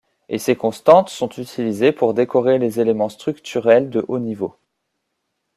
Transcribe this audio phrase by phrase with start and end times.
[0.29, 4.55] Et ces constantes sont utilisées pour décorer les éléments structurels de haut niveau.